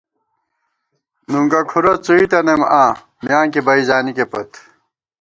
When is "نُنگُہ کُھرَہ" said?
1.31-1.93